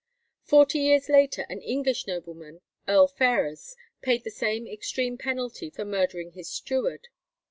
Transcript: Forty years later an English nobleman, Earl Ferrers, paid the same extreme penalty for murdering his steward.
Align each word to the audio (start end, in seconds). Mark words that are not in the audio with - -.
Forty 0.41 0.79
years 0.79 1.09
later 1.09 1.45
an 1.47 1.61
English 1.61 2.07
nobleman, 2.07 2.61
Earl 2.87 3.07
Ferrers, 3.07 3.75
paid 4.01 4.23
the 4.23 4.31
same 4.31 4.65
extreme 4.65 5.15
penalty 5.15 5.69
for 5.69 5.85
murdering 5.85 6.31
his 6.31 6.49
steward. 6.49 7.09